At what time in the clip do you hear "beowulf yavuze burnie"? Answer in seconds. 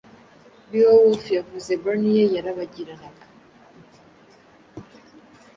0.69-2.13